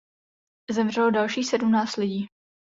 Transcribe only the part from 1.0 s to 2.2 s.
dalších sedmnáct